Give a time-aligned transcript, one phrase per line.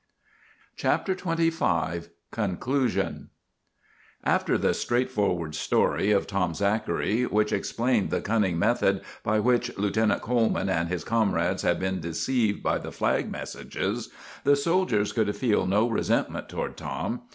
[0.77, 3.29] CHAPTER XXV CONCLUSION
[4.23, 10.23] After the straightforward story of Tom Zachary, which explained the cunning method by which Lieutenant
[10.23, 14.09] Coleman and his comrades had been deceived by the flag messages,
[14.43, 17.21] the soldiers could feel no resentment toward Tom.